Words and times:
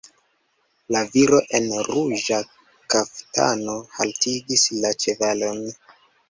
La 0.93 1.01
viro 1.15 1.41
en 1.59 1.67
ruĝa 1.87 2.39
kaftano 2.95 3.77
haltigis 3.99 4.65
la 4.79 4.93
ĉevalon. 5.05 5.63